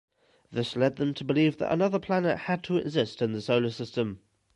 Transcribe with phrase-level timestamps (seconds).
[0.51, 4.19] This led them to believe that another planet had to exist in the solar system.